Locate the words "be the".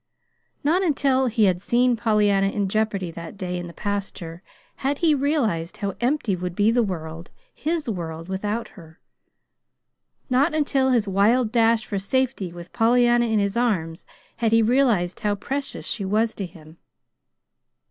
6.55-6.81